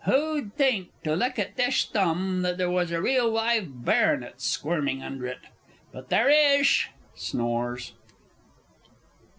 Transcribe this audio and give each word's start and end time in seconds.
_)Who'd 0.11 0.55
think, 0.55 0.89
to 1.03 1.15
look 1.15 1.37
at 1.37 1.55
thish 1.57 1.91
thumb, 1.91 2.41
that 2.41 2.57
there 2.57 2.71
was 2.71 2.89
a 2.91 2.99
real 2.99 3.29
live 3.31 3.85
Baronet 3.85 4.39
squirmin' 4.41 4.99
under 5.03 5.27
it. 5.27 5.41
But 5.93 6.09
there 6.09 6.27
ish! 6.57 6.89
[_Snores. 7.15 7.91